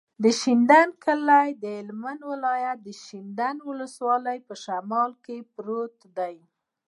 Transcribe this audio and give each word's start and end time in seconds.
د 0.23 0.25
شینډنډ 0.39 0.91
کلی 1.05 1.47
د 1.63 1.63
هلمند 1.79 2.21
ولایت، 2.31 2.79
شینډنډ 3.05 3.57
ولسوالي 3.69 4.37
په 4.47 4.53
شمال 4.63 5.11
کې 5.25 5.37
پروت 5.53 5.97
دی. 6.17 6.35